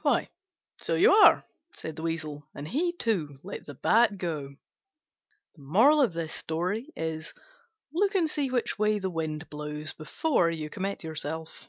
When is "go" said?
4.16-4.56